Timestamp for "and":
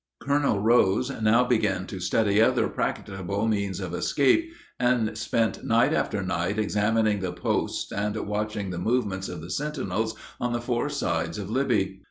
4.79-5.15, 7.91-8.15